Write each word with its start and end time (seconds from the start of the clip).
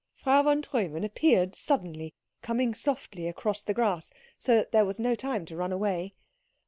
Frau 0.15 0.41
von 0.41 0.63
Treumann 0.63 1.03
appeared 1.03 1.53
suddenly, 1.53 2.11
coming 2.41 2.73
softly 2.73 3.27
across 3.27 3.61
the 3.61 3.71
grass, 3.75 4.11
so 4.39 4.55
that 4.55 4.71
there 4.71 4.83
was 4.83 4.97
no 4.97 5.13
time 5.13 5.45
to 5.45 5.55
run 5.55 5.71
away. 5.71 6.15